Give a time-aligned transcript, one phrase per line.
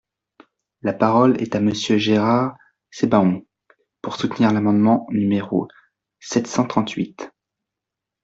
[0.81, 2.57] La parole est à Monsieur Gérard
[2.89, 3.45] Sebaoun,
[4.01, 5.67] pour soutenir l’amendement numéro
[6.19, 7.29] sept cent trente-huit.